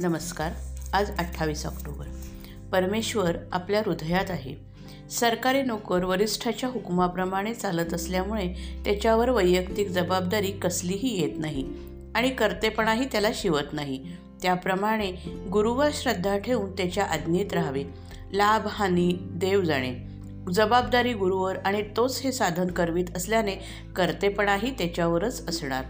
नमस्कार. 0.00 0.52
आज 0.92 1.10
अठ्ठावीस 1.18 1.66
ऑक्टोबर. 1.66 2.04
परमेश्वर 2.72 3.36
आपल्या 3.52 3.82
हृदयात 3.86 4.24
आहे. 4.28 4.54
सरकारी 5.10 5.62
नोकर 5.62 6.04
वरिष्ठाच्या 6.04 6.68
हुकुमाप्रमाणे 6.68 7.54
चालत 7.54 7.94
असल्यामुळे 7.94 8.54
त्याच्यावर 8.84 9.30
वैयक्तिक 9.30 9.88
जबाबदारी 9.88 10.50
कसलीही 10.50 11.20
येत 11.20 11.38
नाही 11.38 11.64
आणि 12.14 12.30
कर्तेपणाही 12.30 13.04
त्याला 13.04 13.28
शिवत 13.34 13.72
नाही. 13.72 14.16
त्याप्रमाणे 14.42 15.12
गुरुवर 15.52 15.88
श्रद्धा 15.92 16.38
ठेवून 16.38 16.72
त्याच्या 16.72 17.04
आज्ञेत 17.04 17.52
राहावे. 17.52 17.84
लाभ 18.32 18.66
हानी 18.66 19.16
देव 19.20 19.60
जाणे. 19.60 19.94
जबाबदारी 20.52 21.12
गुरुवर 21.12 21.56
आणि 21.56 21.82
तोच 21.96 22.20
हे 22.20 22.32
साधन 22.32 22.66
करवीत 22.66 23.16
असल्याने 23.16 23.56
कर्तेपणाही 23.96 24.70
त्याच्यावरच 24.70 25.48
असणार. 25.48 25.84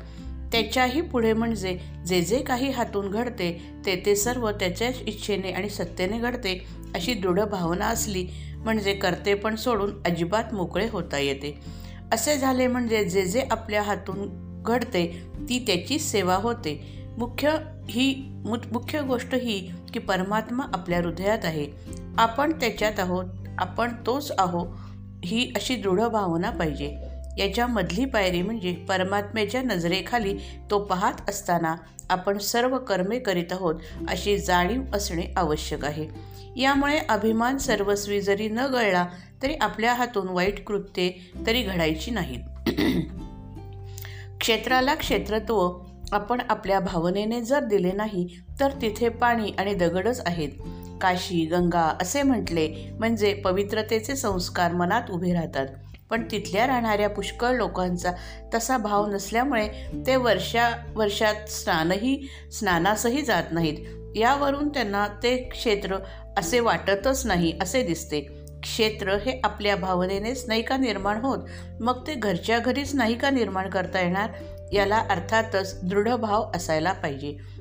त्याच्याही 0.52 1.00
पुढे 1.00 1.32
म्हणजे 1.32 1.78
जे 2.06 2.20
जे 2.20 2.38
काही 2.38 2.70
हातून 2.70 3.10
घडते 3.10 3.50
ते 3.86 4.02
ते 4.06 4.16
सर्व 4.16 4.50
त्याच्याच 4.50 5.00
इच्छेने 5.06 5.50
आणि 5.50 5.68
सत्तेने 5.68 6.18
घडते 6.18 6.66
अशी 6.94 7.14
दृढ 7.14 7.40
भावना 7.40 7.86
असली 7.86 8.26
म्हणजे 8.56 8.94
करते 8.94 9.34
पण 9.34 9.56
सोडून 9.56 9.90
अजिबात 10.06 10.54
मोकळे 10.54 10.88
होता 10.88 11.18
येते. 11.18 11.58
असे 12.12 12.36
झाले 12.36 12.66
म्हणजे 12.66 13.04
जे 13.04 13.26
जे 13.26 13.40
आपल्या 13.50 13.82
हातून 13.82 14.28
घडते 14.62 15.06
ती 15.48 15.58
त्याची 15.66 15.98
सेवा 15.98 16.34
होते. 16.34 16.80
मुख्य 17.18 17.56
ही 17.90 18.12
मुख्य 18.44 19.00
गोष्ट 19.02 19.34
ही 19.34 19.58
की 19.92 19.98
परमात्मा 19.98 20.64
आपल्या 20.74 21.00
हृदयात 21.00 21.44
आहे. 21.44 21.66
आपण 22.18 22.52
त्याच्यात 22.52 23.00
आहोत 23.00 23.24
आपण 23.58 23.92
तोच 24.06 24.32
आहो 24.38 24.66
ही 25.24 25.52
अशी 25.56 25.76
दृढ 25.76 26.00
भावना 26.00 26.50
पाहिजे. 26.50 26.96
याच्यामधली 27.40 28.04
पायरी 28.04 28.42
म्हणजे 28.42 28.72
परमात्म्याच्या 28.72 29.62
नजरेखाली 29.62 30.38
तो 30.70 30.78
पाहत 30.78 31.12
असताना 31.28 31.74
आपण 32.10 32.38
सर्व 32.38 32.78
कर्मे 32.78 33.18
करीत 33.18 33.52
आहोत 33.52 33.74
अशी 34.08 34.38
जाणीव 34.38 34.82
असणे 34.94 35.22
आवश्यक 35.36 35.84
आहे. 35.84 36.08
यामुळे 36.56 36.98
अभिमान 37.08 37.58
सर्वस्वी 37.58 38.20
जरी 38.20 38.48
न 38.48 38.58
गळला 38.58 39.06
तरी 39.42 39.54
आपल्या 39.54 39.94
हातून 39.94 40.28
वाईट 40.28 40.64
कृत्ये 40.64 41.12
तरी 41.46 41.62
घडायची 41.62 42.10
नाहीत. 42.10 42.70
क्षेत्राला 44.40 44.94
क्षेत्रत्व 44.94 45.78
आपण 46.12 46.40
आपल्या 46.48 46.80
भावनेने 46.80 47.40
जर 47.40 47.64
दिले 47.64 47.92
नाही 47.92 48.40
तर 48.60 48.70
तिथे 48.70 49.08
पाणी 49.08 49.50
आणि 49.58 49.74
दगडच 49.74 50.22
आहेत. 50.26 50.48
काशी 51.00 51.44
गंगा 51.44 51.96
असे 52.02 52.22
म्हटले 52.22 52.90
म्हणजे 52.98 53.34
पवित्रतेचे 53.34 54.16
संस्कार 54.16 54.72
मनात 54.72 55.10
उभे 55.10 55.32
राहतात. 55.32 55.66
पण 56.10 56.22
तिथल्या 56.30 56.66
राहणाऱ्या 56.66 57.08
पुष्कळ 57.08 57.56
लोकांचा 57.56 58.12
तसा 58.54 58.76
भाव 58.78 59.06
नसल्यामुळे 59.06 59.68
ते 60.06 60.16
वर्षा 60.16 60.70
वर्षात 60.94 61.48
स्नानही 61.48 62.28
स्नानासही 62.52 63.22
जात 63.22 63.42
नाहीत. 63.52 63.86
यावरून 64.16 64.68
त्यांना 64.68 65.06
ते 65.22 65.36
क्षेत्र 65.36 65.96
असे 66.38 66.60
वाटतच 66.60 67.26
नाही 67.26 67.58
असे 67.62 67.82
दिसते. 67.82 68.20
क्षेत्र 68.62 69.16
हे 69.16 69.40
आपल्या 69.44 69.76
भावनेनेच 69.76 70.44
नाही 70.48 70.62
का 70.62 70.76
निर्माण 70.76 71.20
होत? 71.20 71.38
मग 71.80 72.06
ते 72.06 72.14
घरच्या 72.14 72.58
घरीच 72.58 72.94
नाही 72.94 73.14
का 73.14 73.30
निर्माण 73.30 73.70
करता 73.70 74.00
येणार? 74.00 74.30
याला 74.72 74.98
अर्थातच 75.10 75.80
दृढ 75.82 76.08
भाव 76.08 76.50
असायला 76.54 76.92
पाहिजे. 76.92 77.59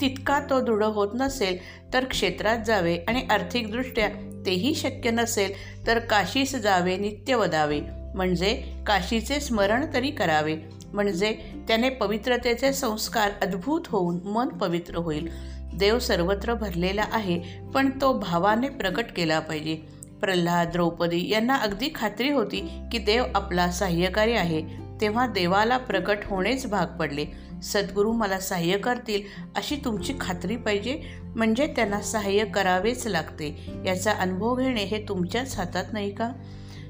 तितका 0.00 0.40
तो 0.50 0.60
दृढ 0.60 0.82
होत 0.82 1.08
नसेल 1.14 1.58
तर 1.92 2.04
क्षेत्रात 2.04 2.58
जावे 2.66 2.96
आणि 3.08 3.22
आर्थिकदृष्ट्या 3.30 4.08
तेही 4.46 4.74
शक्य 4.74 5.10
नसेल 5.10 5.52
तर 5.86 5.98
काशीस 5.98 6.56
जावे 6.56 6.96
नित्य 6.96 7.34
वदावे 7.34 7.80
म्हणजे 8.14 8.52
काशीचे 8.86 9.40
स्मरण 9.40 9.86
तरी 9.94 10.10
करावे. 10.10 10.56
म्हणजे 10.92 11.32
त्याने 11.68 11.88
पवित्रतेचे 11.88 12.72
संस्कार 12.72 13.30
अद्भुत 13.42 13.80
होऊन 13.86 14.20
मन 14.24 14.48
पवित्र 14.48 14.96
होईल. 14.96 15.28
देव 15.74 15.98
सर्वत्र 15.98 16.54
भरलेला 16.54 17.04
आहे 17.12 17.40
पण 17.74 17.90
तो 18.00 18.12
भावाने 18.18 18.68
प्रकट 18.68 19.04
केला 19.16 19.40
पाहिजे. 19.40 19.74
प्रल्हाद 20.20 20.68
द्रौपदी 20.72 21.30
यांना 21.30 21.54
अगदी 21.54 21.88
खात्री 21.94 22.30
होती 22.30 22.60
की 22.92 22.98
देव 22.98 23.24
आपला 23.34 23.70
सहाय्यकारी 23.70 24.32
आहे. 24.32 24.62
तेव्हा 25.00 25.26
देवाला 25.26 25.76
प्रकट 25.76 26.18
होणेच 26.24 26.66
भाग 26.66 26.86
पडले. 26.86 27.24
सद्गुरू 27.64 28.12
मला 28.12 28.40
सहाय्य 28.40 28.78
करतील 28.78 29.22
अशी 29.56 29.76
तुमची 29.76 30.14
खात्री 30.20 30.56
पाहिजे 30.56 31.02
म्हणजे 31.36 31.66
त्यांना 31.66 32.00
सहाय्य 32.00 32.44
करावेच 32.44 33.06
लागते. 33.06 33.72
याचा 33.86 34.12
अनुभव 34.12 34.54
घेणे 34.54 34.84
हे 34.84 35.04
तुमच्याच 35.08 35.56
हातात 35.56 35.84
नाही 35.92 36.14
का? 36.14 36.30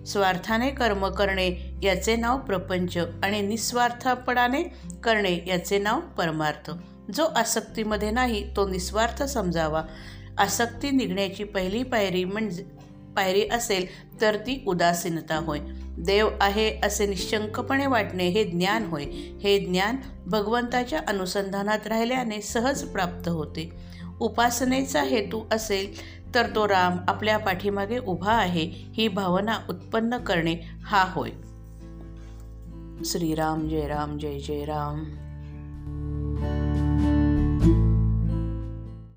स्वार्थाने 0.06 0.70
कर्म 0.70 1.08
करणे 1.08 1.78
याचे 1.82 2.16
नाव 2.16 2.38
प्रपंच 2.38 2.96
आणि 2.96 3.40
निस्वार्थपणाने 3.40 4.62
करणे 5.04 5.38
याचे 5.46 5.78
नाव 5.78 6.00
परमार्थ. 6.00 6.70
जो 7.14 7.24
आसक्तीमध्ये 7.24 8.10
नाही 8.10 8.56
तो 8.56 8.68
निस्वार्थ 8.68 9.22
समजावा. 9.22 9.82
आसक्ती 10.38 10.90
निघण्याची 10.90 11.44
पहिली 11.44 11.82
पायरी 11.82 12.24
म्हणजे 12.24 12.62
पायरी 13.16 13.48
असेल 13.52 13.86
तर 14.20 14.36
ती 14.36 14.64
उदासीनता 14.66 15.36
होय. 15.36 15.58
देव 15.98 16.28
आहे 16.40 16.80
असे 16.82 17.06
निश्चंकपणे 17.06 17.86
वाटणे 17.86 18.28
हे 18.28 18.44
ज्ञान 18.44 18.86
होय. 18.86 19.04
हे 19.42 19.58
ज्ञान 19.58 19.96
भगवंताच्या 20.26 21.00
अनुसंधानात 21.08 21.86
राहिल्याने 21.86 22.40
सहज 22.40 22.82
प्राप्त 22.82 23.28
होते. 23.28 23.70
उपासनेचा 24.20 25.02
हेतू 25.02 25.42
असेल 25.50 25.94
तर 26.34 26.46
तो 26.54 26.68
राम 26.68 26.96
आपल्या 27.08 27.38
पाठीमागे 27.38 27.98
उभा 27.98 28.32
आहे 28.32 28.70
ही 28.94 29.08
भावना 29.08 29.58
उत्पन्न 29.68 30.18
करणे 30.18 30.56
हा 30.82 31.04
होय. 31.12 31.30
श्रीराम 33.04 33.68
जय 33.68 33.86
राम 33.88 34.18
जय 34.18 34.38
जय 34.38 34.64
राम. 34.64 35.04